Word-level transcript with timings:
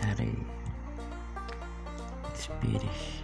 cari 0.00 0.32
Spirish 2.32 3.20